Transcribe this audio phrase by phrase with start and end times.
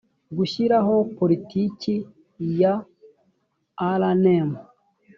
[0.37, 1.95] gushyiraho politiki
[2.59, 2.73] ya
[4.01, 4.59] rnmu